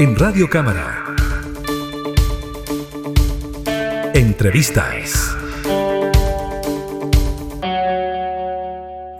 [0.00, 1.04] En Radio Cámara.
[4.14, 5.36] Entrevistas.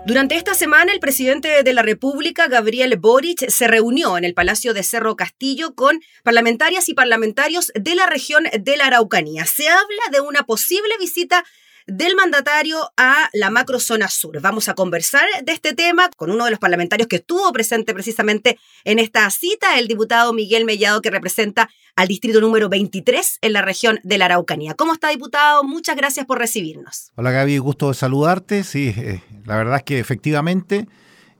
[0.06, 4.72] Durante esta semana, el presidente de la República, Gabriel Boric, se reunió en el Palacio
[4.72, 9.46] de Cerro Castillo con parlamentarias y parlamentarios de la región de la Araucanía.
[9.46, 11.44] Se habla de una posible visita
[11.88, 14.40] del mandatario a la macrozona sur.
[14.42, 18.58] Vamos a conversar de este tema con uno de los parlamentarios que estuvo presente precisamente
[18.84, 23.62] en esta cita, el diputado Miguel Mellado, que representa al distrito número 23 en la
[23.62, 24.74] región de la Araucanía.
[24.74, 25.64] ¿Cómo está, diputado?
[25.64, 27.10] Muchas gracias por recibirnos.
[27.16, 28.64] Hola, Gaby, gusto de saludarte.
[28.64, 30.86] Sí, eh, la verdad es que efectivamente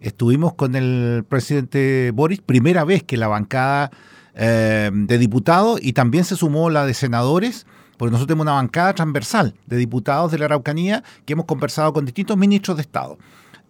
[0.01, 3.91] estuvimos con el presidente Boris, primera vez que la bancada
[4.35, 7.67] eh, de diputados y también se sumó la de senadores
[7.99, 12.05] porque nosotros tenemos una bancada transversal de diputados de la Araucanía que hemos conversado con
[12.05, 13.19] distintos ministros de Estado.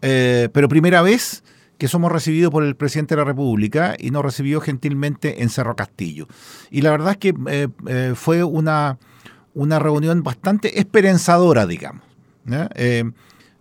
[0.02, 1.42] Eh, pero primera vez
[1.78, 5.74] que somos recibidos por el presidente de la República y nos recibió gentilmente en Cerro
[5.76, 6.28] Castillo.
[6.70, 8.98] Y la verdad es que eh, eh, fue una,
[9.54, 12.02] una reunión bastante esperanzadora, digamos.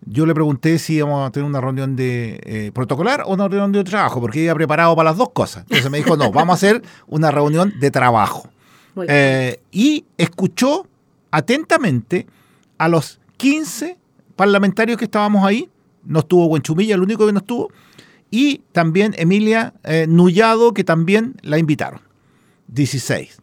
[0.06, 3.84] yo le pregunté si íbamos a tener una reunión de protocolar o una reunión de
[3.84, 5.63] trabajo, porque iba preparado para las dos cosas.
[5.63, 8.50] Entonces me dijo, no, vamos a hacer una reunión de trabajo.
[9.08, 10.88] Eh, y escuchó
[11.31, 12.28] atentamente
[12.78, 13.98] a los 15
[14.36, 15.70] parlamentarios que estábamos ahí.
[16.03, 17.72] No estuvo Buenchumilla, el único que no estuvo.
[18.31, 22.02] Y también Emilia eh, Nullado, que también la invitaron.
[22.68, 23.42] 16.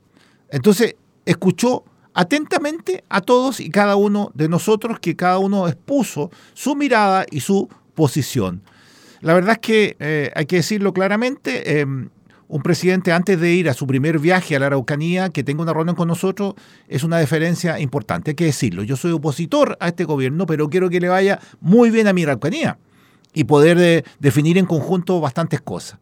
[0.51, 6.77] Entonces, escuchó atentamente a todos y cada uno de nosotros, que cada uno expuso su
[6.77, 8.63] mirada y su posición.
[9.21, 12.11] La verdad es que eh, hay que decirlo claramente, em,
[12.55, 15.73] un presidente antes de ir a su primer viaje a la Araucanía, que tenga una
[15.73, 16.55] reunión con nosotros,
[16.87, 18.85] es una diferencia importante, hay que decirlo.
[18.85, 22.23] Yo soy opositor a este gobierno, pero quiero que le vaya muy bien a mi
[22.23, 22.79] Araucanía
[23.33, 25.99] y poder eh, definir en conjunto bastantes cosas.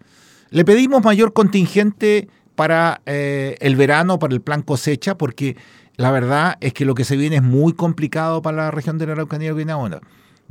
[0.50, 5.56] Le pedimos mayor contingente para eh, el verano, para el plan cosecha, porque
[5.96, 9.06] la verdad es que lo que se viene es muy complicado para la región de
[9.06, 9.78] la Araucanía y Guinea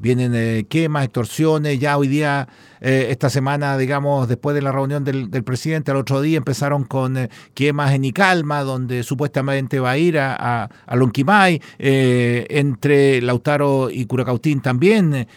[0.01, 2.47] vienen eh, quemas, extorsiones, ya hoy día,
[2.81, 7.15] eh, esta semana, digamos, después de la reunión del, presidente, al otro día empezaron con
[7.17, 14.05] eh, quemas en Icalma, donde supuestamente va a ir a, a, Lonquimay, entre Lautaro y
[14.05, 15.27] Curacautín también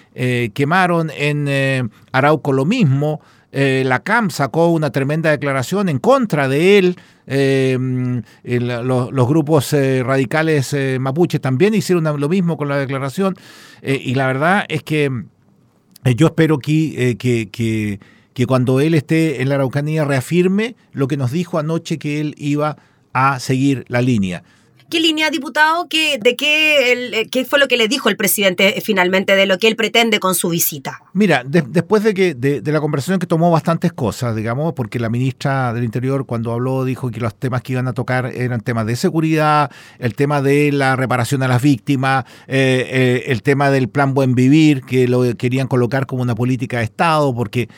[0.55, 3.21] quemaron, en Arauco lo mismo,
[3.55, 7.79] la CAM sacó una tremenda declaración en contra de él, eh,
[8.43, 13.37] los, grupos eh, radicales eh, mapuches también hicieron lo mismo con la declaración.
[13.83, 15.11] y la verdad es que
[16.17, 17.99] yo espero que, que,
[18.35, 22.35] que cuando él esté en la Araucanía reafirme lo que nos dijo anoche que él
[22.37, 22.77] iba
[23.13, 24.43] a seguir la línea.
[24.91, 25.89] ¿Qué línea, diputado?
[25.89, 29.59] ¿Qué, ¿De qué, eh, qué fue lo que le dijo el presidente finalmente de lo
[29.59, 31.01] que él pretende con su visita?
[31.15, 35.73] Mira, después de que de, la conversación que tomó bastantes cosas, digamos, porque la ministra
[35.73, 38.97] del Interior cuando habló dijo que los temas que iban a tocar eran temas de
[38.97, 44.13] seguridad, el tema de la reparación a las víctimas, eh, eh, el tema del plan
[44.13, 47.69] Buen Vivir, que lo querían colocar como una política de Estado, porque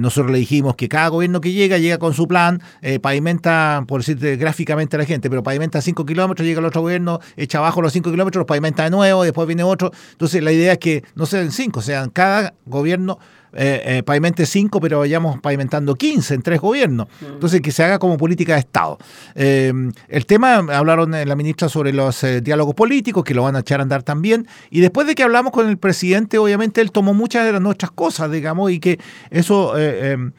[0.00, 2.62] nosotros le dijimos que cada gobierno que llega, llega con su plan,
[3.02, 7.20] pavimenta, por decirte gráficamente a la gente, pero pavimenta 5 kilómetros llega el otro gobierno,
[7.36, 9.90] echa abajo los 5 kilómetros, los pavimenta de nuevo, después viene otro.
[10.12, 13.18] Entonces la idea es que no sean 5, sean cada gobierno
[13.52, 17.08] eh, eh, pavimente 5, pero vayamos pavimentando 15 en tres gobiernos.
[17.20, 17.24] Mm.
[17.34, 18.98] Entonces, que se haga como política de Estado.
[19.34, 19.72] Eh,
[20.08, 23.80] el tema, hablaron la ministra sobre los eh, diálogos políticos, que lo van a echar
[23.80, 24.46] a andar también.
[24.70, 27.90] Y después de que hablamos con el presidente, obviamente él tomó muchas de las nuestras
[27.90, 28.98] cosas, digamos, y que
[29.30, 29.74] eso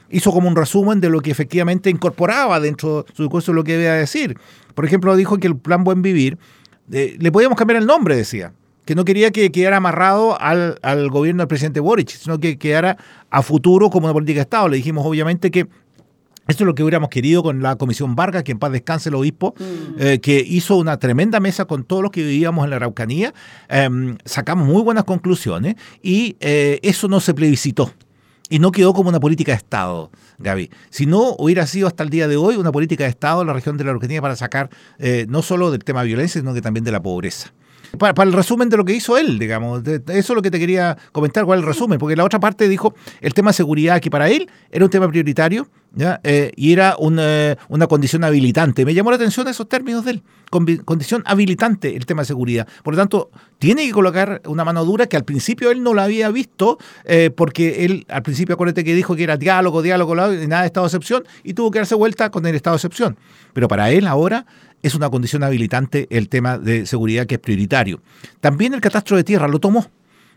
[0.10, 3.74] hizo como un resumen de lo que efectivamente incorporaba dentro de su discurso lo que
[3.74, 4.38] debía decir.
[4.76, 6.38] Por ejemplo, dijo que el plan Buen Vivir,
[6.90, 8.54] le podíamos cambiar el nombre, decía
[8.90, 12.98] que no quería que quedara amarrado al, gobierno del presidente Boric, sino que quedara
[13.30, 14.68] a futuro como una política de Estado.
[14.68, 15.68] Le dijimos obviamente que
[16.48, 19.14] esto es lo que hubiéramos querido con la Comisión Vargas, que en paz descanse el
[19.14, 20.02] obispo, mm.
[20.02, 23.32] eh, que hizo una tremenda mesa con todos los que vivíamos en la Araucanía.
[23.68, 27.94] Em, sacamos muy buenas conclusiones y eh, eso no se plebiscitó.
[28.50, 30.10] Y no quedó como una política de Estado,
[30.40, 30.72] Gaby.
[30.90, 33.54] Si no, hubiera sido hasta el día de hoy una política de Estado en la
[33.54, 36.62] región de la Araucanía para sacar eh, no solo del tema de violencia, sino que
[36.64, 37.54] también de la pobreza.
[37.98, 39.82] Para, el resumen de lo que hizo él, digamos.
[39.86, 42.68] eso es lo que te quería comentar, cuál es el resumen, porque la otra parte
[42.68, 46.20] dijo el tema de seguridad, que para él era un tema prioritario ¿ya?
[46.24, 48.86] Eh, y era una, una, condición habilitante.
[48.86, 50.24] Me llamó la atención esos términos de él,
[50.86, 52.68] condición habilitante el tema de seguridad.
[52.84, 56.04] Por lo tanto, tiene que colocar una mano dura que al principio él no la
[56.04, 60.62] había visto, eh, porque él al principio acuérdate que dijo que era diálogo, diálogo, nada
[60.62, 63.18] de estado de excepción, y tuvo que darse vuelta con el estado de excepción.
[63.54, 64.46] Pero para él ahora
[64.82, 68.02] es una condición habilitante el tema de seguridad que es prioritario.
[68.40, 69.86] También el catastro de tierra lo tomó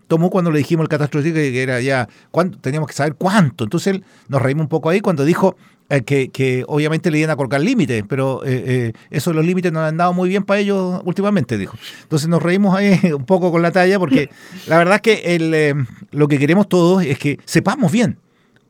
[0.09, 2.59] tomó cuando le dijimos el catastro que era ya, ¿cuánto?
[2.59, 3.65] teníamos que saber cuánto.
[3.65, 5.56] Entonces él, nos reímos un poco ahí cuando dijo
[5.89, 9.81] eh, que, obviamente le iban a colocar límites, pero eh, eh, eso los límites no
[9.81, 11.77] han dado muy bien para ellos últimamente, dijo.
[12.03, 14.29] Entonces nos reímos ahí un poco con la talla porque
[14.67, 18.19] la verdad es que el, lo que queremos todos es que sepamos bien.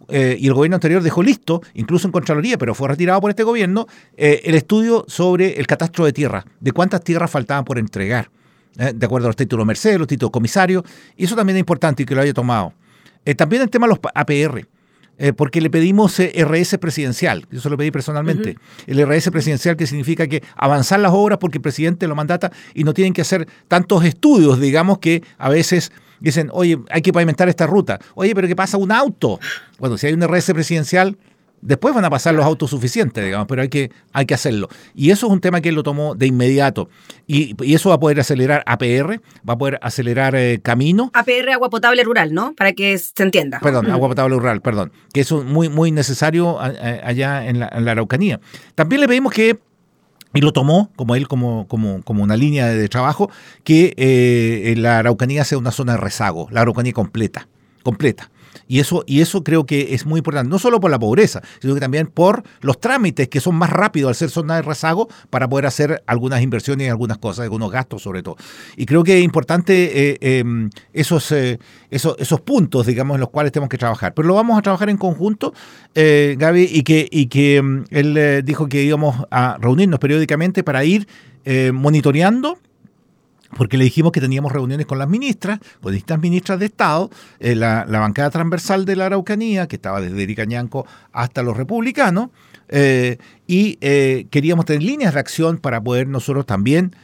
[0.08, 3.86] Y el gobierno anterior dejó listo, incluso en Contraloría, pero fue retirado por este gobierno,
[4.16, 8.30] el estudio sobre el catastro de tierra, de cuántas tierras faltaban por entregar.
[8.78, 8.92] ¿eh?
[8.94, 10.82] de acuerdo a los títulos Mercedes, los títulos comisarios,
[11.16, 12.72] y eso también es importante y que lo haya tomado.
[13.24, 14.66] Eh, también el tema de los APR,
[15.18, 18.56] eh, porque le pedimos RS presidencial, yo se lo pedí personalmente,
[18.86, 22.84] el RS presidencial que significa que avanzar las obras porque el presidente lo mandata y
[22.84, 27.48] no tienen que hacer tantos estudios, digamos que a veces dicen, oye, hay que pavimentar
[27.48, 29.38] esta ruta, oye, pero ¿qué pasa un auto?
[29.78, 31.16] Bueno, si hay un RS presidencial,
[31.62, 34.68] Después van a pasar los autos suficientes, digamos, pero hay que, hay que hacerlo.
[34.96, 36.88] Y eso es un tema que él lo tomó de inmediato.
[37.28, 41.12] Y, eso va a poder acelerar APR, va a poder acelerar eh, camino.
[41.14, 42.52] APR, agua potable rural, ¿no?
[42.54, 43.60] Para que se entienda.
[43.60, 44.90] Perdón, agua potable rural, perdón.
[45.14, 48.40] Que eso es muy, muy necesario allá en la, Araucanía.
[48.74, 49.60] También le pedimos que
[50.34, 53.30] y lo tomó como él como, como, como una línea de trabajo,
[53.64, 57.48] que eh, la Araucanía sea una zona de rezago, la Araucanía completa,
[57.82, 58.31] completa.
[58.66, 61.74] Y eso, y eso creo que es muy importante, no solo por la pobreza, sino
[61.74, 65.48] que también por los trámites que son más rápidos al ser zona de rezago para
[65.48, 68.36] poder hacer algunas inversiones y algunas cosas, algunos gastos sobre todo.
[68.76, 71.58] Y creo que es importante eh, em, esos, eh,
[71.90, 74.14] esos, esos puntos, digamos, en los cuales tenemos que trabajar.
[74.14, 75.52] Pero lo vamos a trabajar en conjunto,
[75.94, 80.84] eh, Gaby, y que, y que em, él dijo que íbamos a reunirnos periódicamente para
[80.84, 81.06] ir
[81.72, 82.58] monitoreando
[83.56, 87.54] porque le dijimos que teníamos reuniones con las ministras, con distintas ministras de Estado, eh,
[87.54, 92.30] la, bancada transversal de la Araucanía, que estaba desde Iricañanco hasta los republicanos,
[92.68, 96.94] eh, y eh, queríamos tener líneas de acción para poder nosotros también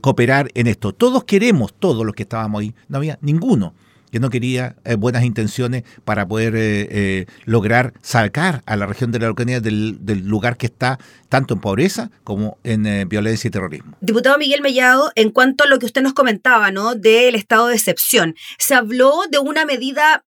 [0.00, 0.92] cooperar en esto.
[0.92, 3.72] Todos queremos, todos los que estábamos ahí, no había ninguno
[4.10, 9.12] que no quería eh, buenas intenciones para poder eh, eh, lograr sacar a la región
[9.12, 13.96] de la Araucanía del, lugar que está tanto en pobreza como en violencia y terrorismo.
[14.00, 16.94] Diputado Miguel Mellado, en cuanto a lo que usted nos comentaba, ¿no?
[16.94, 20.24] Del estado de excepción, se habló de una medida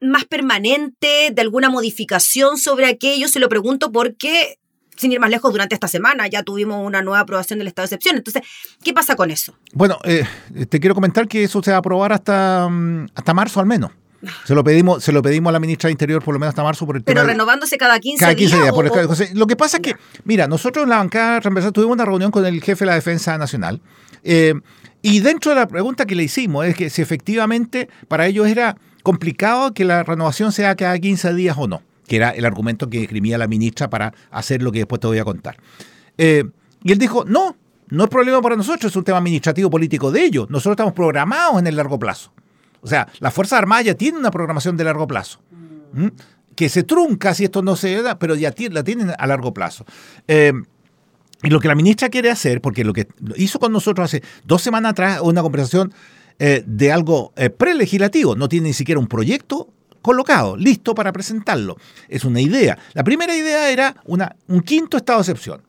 [0.00, 4.58] más permanente, de alguna modificación sobre aquello, se lo pregunto porque
[4.96, 7.94] sin ir más lejos, durante esta semana ya tuvimos una nueva aprobación del estado de
[7.94, 8.16] excepción.
[8.16, 8.42] Entonces,
[8.82, 9.54] ¿qué pasa con eso?
[9.72, 10.24] Bueno, eh,
[10.68, 13.90] te quiero comentar que eso se va a aprobar hasta, mm, hasta marzo al menos.
[14.44, 16.62] Se lo pedimos, se lo pedimos a la ministra de Interior por lo menos hasta
[16.62, 19.34] marzo por el Pero renovándose cada 15 cada 15 días.
[19.34, 22.46] lo que pasa es que, mira, nosotros en la bancada transversal tuvimos una reunión con
[22.46, 23.80] el jefe de la Defensa Nacional.
[24.22, 24.54] Eh,
[25.02, 28.76] y dentro de la pregunta que le hicimos es que si efectivamente para ellos era
[29.02, 33.02] complicado que la renovación sea cada 15 días o no que era el argumento que
[33.02, 35.56] escribía la ministra para hacer lo que después te voy a contar.
[36.18, 36.44] Eh,
[36.82, 37.56] y él dijo, no,
[37.88, 40.50] no es problema para nosotros, es un tema administrativo político de ellos.
[40.50, 42.32] Nosotros estamos programados en el largo plazo.
[42.80, 45.40] O sea, la Fuerza Armada ya tiene una programación de largo plazo.
[46.56, 49.84] Que se trunca si esto no se da, pero ya la tienen a largo plazo.
[50.26, 50.52] Eh,
[51.42, 54.62] y lo que la ministra quiere hacer, porque lo que hizo con nosotros hace dos
[54.62, 55.92] semanas atrás, una conversación
[56.38, 59.68] eh, de algo prelegislativo, no tiene ni siquiera un proyecto
[60.02, 61.76] colocado, listo para presentarlo.
[62.08, 62.78] Es una idea.
[62.92, 65.62] La primera idea era una, un quinto estado de excepción,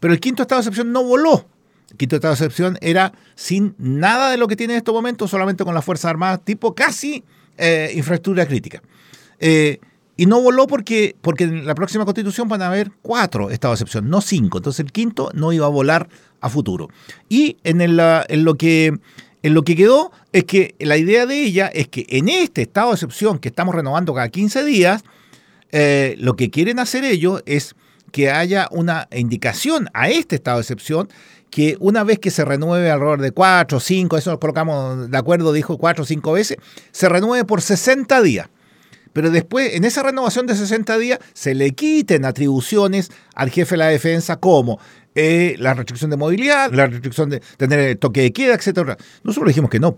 [0.00, 1.46] pero el quinto estado de excepción no voló.
[1.90, 5.30] El quinto estado de excepción era sin nada de lo que tiene en estos momentos,
[5.30, 7.22] solamente con las Fuerzas Armadas, tipo casi
[7.56, 8.82] eh, infraestructura crítica.
[9.38, 9.78] Eh,
[10.16, 13.84] y no voló porque, porque en la próxima constitución van a haber cuatro estados de
[13.84, 14.58] excepción, no cinco.
[14.58, 16.08] Entonces el quinto no iba a volar
[16.40, 16.88] a futuro.
[17.28, 18.98] Y en, lo que
[19.46, 22.88] en lo que quedó es que la idea de ella es que en este estado
[22.88, 25.04] de excepción que estamos renovando cada 15 días,
[25.70, 27.76] eh, lo que quieren hacer ellos es
[28.10, 31.08] que haya una indicación a este estado de excepción
[31.48, 35.16] que una vez que se renueve alrededor de 4 o 5, eso lo colocamos de
[35.16, 36.58] acuerdo, dijo 4 o 5 veces,
[36.90, 38.48] se renueve por 60 días.
[39.16, 43.78] Pero después, en esa renovación de 60 días, se le quiten atribuciones al jefe de
[43.78, 44.78] la defensa como
[45.14, 49.00] eh, la restricción de movilidad, la restricción de tener el toque de queda, etc.
[49.24, 49.96] Nosotros dijimos que no,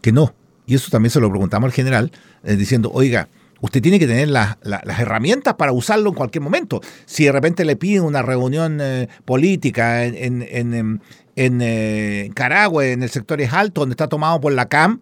[0.00, 0.32] que no.
[0.66, 2.12] Y eso también se lo preguntamos al general,
[2.44, 3.28] eh, diciendo, oiga,
[3.60, 4.56] usted tiene que tener las
[5.00, 6.80] herramientas para usarlo en cualquier momento.
[7.06, 11.00] Si de repente le piden una reunión eh, política en, en,
[11.34, 15.00] en, Caragua, en el sector es alto, donde está tomado por la CAM,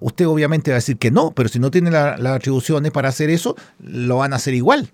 [0.00, 3.30] usted obviamente va a decir que no, pero si no tiene las atribuciones para hacer
[3.30, 4.90] eso, lo van a hacer igual.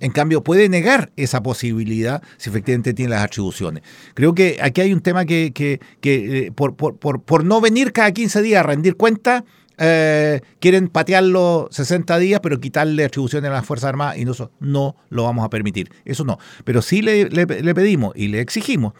[0.00, 3.84] En cambio, puede negar esa posibilidad si efectivamente tiene las atribuciones.
[4.14, 8.10] Creo que aquí hay un tema que, que, eh, por, por, por, no venir cada
[8.10, 9.44] 15 días a rendir cuenta,
[9.76, 14.96] eh, quieren patearlo 60 días, pero quitarle atribuciones a las Fuerzas Armadas y nosotros no
[15.10, 15.90] lo vamos a permitir.
[16.06, 16.38] Eso no.
[16.64, 17.26] Pero sí le,
[17.74, 18.94] pedimos y le exigimos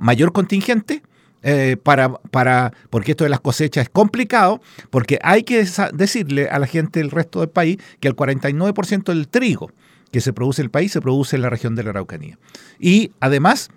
[0.00, 1.02] mayor contingente
[1.42, 6.58] eh, para, para, porque esto de las cosechas es complicado, porque hay que decirle a
[6.58, 9.70] la gente del resto del país que el 49% del trigo
[10.12, 12.38] que se produce en el país se produce en la región de la Araucanía.
[12.78, 13.70] Y además,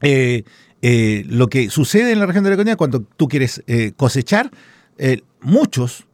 [0.00, 0.42] eh,
[0.82, 3.62] eh, lo que sucede en la región de la Araucanía, cuando tú quieres
[3.96, 4.50] cosechar,
[5.40, 6.06] muchos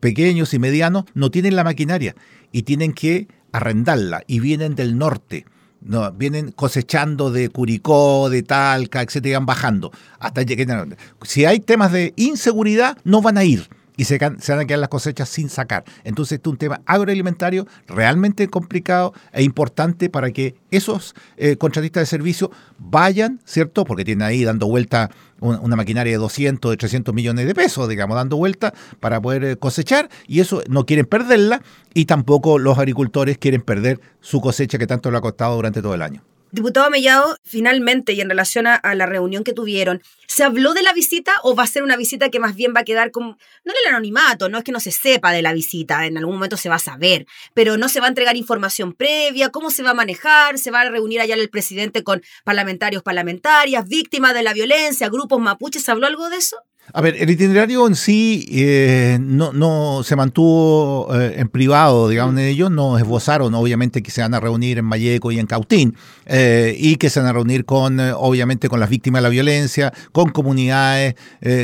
[0.00, 2.14] pequeños y medianos no tienen la maquinaria
[2.52, 5.46] y tienen que arrendarla y vienen del norte
[5.84, 10.96] no, vienen cosechando de Curicó, de Talca, etcétera, van bajando hasta llegar.
[11.22, 14.88] Si hay temas de inseguridad, no van a ir y se, van a quedar las
[14.88, 15.84] cosechas sin sacar.
[16.04, 22.02] Entonces, este es un tema agroalimentario realmente complicado e importante para que esos eh, contratistas
[22.02, 23.84] de servicio vayan, ¿cierto?
[23.84, 25.10] Porque tienen ahí dando vuelta
[25.40, 29.56] una, maquinaria de 200, de 300 millones de pesos, digamos, dando vuelta para poder eh,
[29.56, 34.86] cosechar y eso no quieren perderla y tampoco los agricultores quieren perder su cosecha que
[34.86, 36.22] tanto le ha costado durante todo el año.
[36.54, 40.92] Diputado Mellado, finalmente, y en relación a, la reunión que tuvieron, ¿se habló de la
[40.92, 43.30] visita o va a ser una visita que más bien va a quedar como,
[43.64, 46.36] no en el anonimato, no es que no se sepa de la visita, en algún
[46.36, 49.82] momento se va a saber, pero no se va a entregar información previa, cómo se
[49.82, 54.44] va a manejar, se va a reunir allá el presidente con parlamentarios, parlamentarias, víctimas de
[54.44, 56.58] la violencia, grupos mapuches, ¿se habló algo de eso?
[56.92, 62.38] A ver, el itinerario en sí eh, no, no, se mantuvo eh, en privado, digamos,
[62.38, 66.76] ellos no esbozaron, obviamente, que se van a reunir en Mayeco y en Cautín, eh,
[66.78, 70.30] y que se van a reunir con, obviamente, con las víctimas de la violencia, con
[70.30, 71.14] comunidades,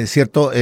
[0.07, 0.53] ¿cierto?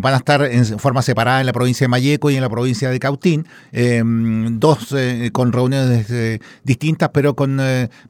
[0.00, 2.90] van a estar en forma separada en la provincia de Mayeco y en la provincia
[2.90, 4.94] de Cautín, dos
[5.32, 7.60] con reuniones distintas, pero con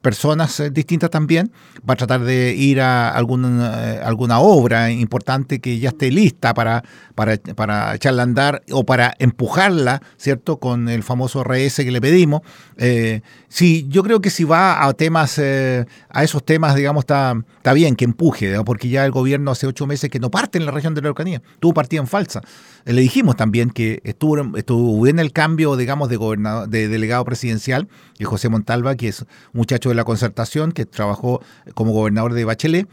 [0.03, 1.53] personas distintas también.
[1.89, 6.85] Va a tratar de ir a alguna, alguna obra importante que ya esté lista para,
[7.15, 10.59] para, para echarla a andar o para empujarla, ¿cierto?
[10.59, 12.43] Con el famoso RS que le pedimos.
[12.77, 17.35] Eh, sí, yo creo que si va a temas, eh, a esos temas, digamos, está,
[17.57, 20.67] está bien que empuje, porque ya el gobierno hace ocho meses que no parte en
[20.67, 22.41] la región de la Araucanía, tuvo partida en falsa.
[22.85, 27.25] Eh, le dijimos también que estuvo, estuvo en el cambio, digamos, de, gobernador, de delegado
[27.25, 27.89] presidencial,
[28.19, 31.41] y José Montalva, que es un muchacho de la concertación, que trabajó
[31.75, 32.89] como gobernador de Bachelet,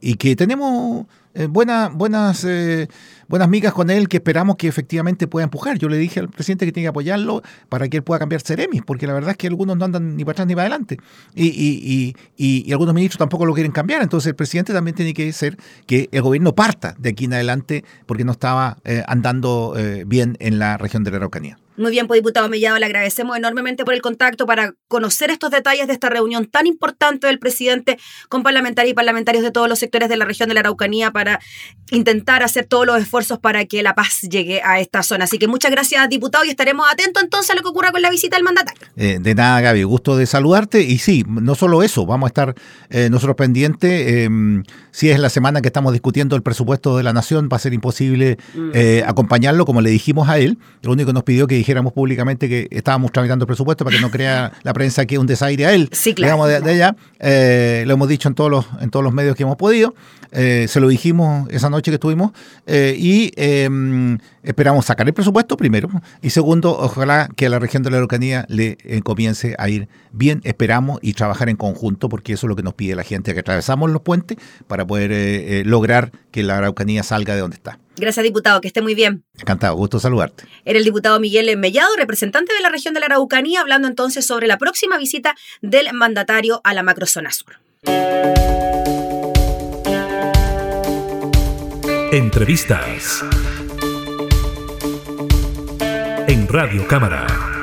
[0.00, 2.88] y que tenemos eh, buenas, eh,
[3.28, 5.78] buenas migas con él que esperamos que efectivamente pueda empujar.
[5.78, 8.82] Yo le dije al presidente que tiene que apoyarlo para que él pueda cambiar Ceremis,
[8.82, 10.98] porque la verdad es que algunos no andan ni para atrás ni para adelante.
[11.34, 14.02] Y, y, y, algunos ministros tampoco lo quieren cambiar.
[14.02, 17.84] Entonces el presidente también tiene que ser que el gobierno parta de aquí en adelante
[18.06, 19.74] porque no estaba eh, andando
[20.06, 21.58] bien en la región de la Araucanía.
[21.76, 25.88] Muy bien, pues diputado Mellado, le agradecemos enormemente por el contacto para conocer estos detalles
[25.88, 30.08] de esta reunión tan importante del presidente con parlamentarios y parlamentarios de todos los sectores
[30.08, 31.40] de la región de la Araucanía para
[31.90, 35.24] intentar hacer todos los esfuerzos para que la paz llegue a esta zona.
[35.24, 38.10] Así que muchas gracias, diputado, y estaremos atentos entonces a lo que ocurra con la
[38.10, 38.80] visita del mandatario.
[38.96, 40.82] Eh, de nada, Gaby, gusto de saludarte.
[40.82, 42.54] Y sí, no solo eso, vamos a estar
[42.90, 44.24] eh, nosotros pendientes.
[44.24, 44.62] Em,
[44.92, 47.74] si es la semana que estamos discutiendo el presupuesto de la nación, va a ser
[47.74, 48.70] imposible mm.
[48.74, 50.58] eh, acompañarlo, como le dijimos a él.
[50.82, 54.02] Lo único que nos pidió que dijéramos públicamente que estábamos tramitando el presupuesto para que
[54.02, 55.88] no crea la prensa que es un desaire a él.
[55.92, 56.44] Sí, claro.
[56.46, 56.94] de, allá.
[57.18, 59.94] Eh, lo hemos dicho en todos los, en todos los medios que hemos podido.
[60.32, 62.32] Eh, se lo dijimos esa noche que estuvimos.
[62.66, 65.88] y em, esperamos sacar el presupuesto primero.
[66.22, 70.40] Y segundo, ojalá que a la región de la Araucanía le comience a ir bien.
[70.44, 73.40] Esperamos y trabajar en conjunto porque eso es lo que nos pide la gente, que
[73.40, 77.78] atravesamos los puentes para poder eh, eh, lograr que la Araucanía salga de donde está.
[77.96, 79.24] Gracias, diputado, que esté muy bien.
[79.38, 80.44] Encantado, gusto saludarte.
[80.64, 84.46] Era el diputado Miguel Mellado, representante de la región de la Araucanía, hablando entonces sobre
[84.46, 87.58] la próxima visita del mandatario a la macrozona sur.
[92.12, 93.24] Entrevistas
[96.28, 97.53] en Radio Cámara.